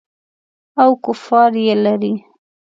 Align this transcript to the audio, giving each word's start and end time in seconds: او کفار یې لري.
او 0.81 0.89
کفار 1.05 1.51
یې 1.65 1.75
لري. 1.83 2.13